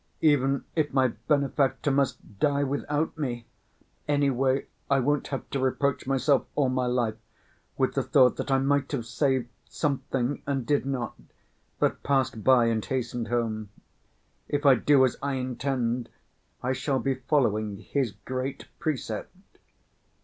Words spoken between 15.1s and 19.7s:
I intend, I shall be following his great precept."